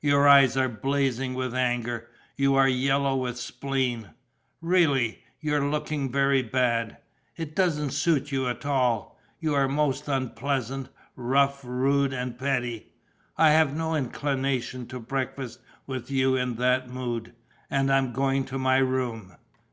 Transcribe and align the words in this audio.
Your 0.00 0.28
eyes 0.28 0.56
are 0.56 0.68
blazing 0.68 1.34
with 1.34 1.56
anger, 1.56 2.06
you 2.36 2.54
are 2.54 2.68
yellow 2.68 3.16
with 3.16 3.36
spleen. 3.36 4.10
Really, 4.60 5.24
you're 5.40 5.68
looking 5.68 6.12
very 6.12 6.40
bad. 6.40 6.98
It 7.36 7.56
doesn't 7.56 7.90
suit 7.90 8.30
you 8.30 8.46
at 8.46 8.64
all. 8.64 9.18
You 9.40 9.54
are 9.54 9.66
most 9.66 10.06
unpleasant, 10.06 10.88
rough, 11.16 11.64
rude 11.64 12.12
and 12.12 12.38
petty. 12.38 12.92
I 13.36 13.50
have 13.50 13.74
no 13.74 13.96
inclination 13.96 14.86
to 14.86 15.00
breakfast 15.00 15.58
with 15.84 16.12
you 16.12 16.36
in 16.36 16.54
that 16.58 16.88
mood. 16.88 17.34
And 17.68 17.90
I'm 17.92 18.12
going 18.12 18.44
to 18.44 18.58
my 18.58 18.76
room." 18.76 19.34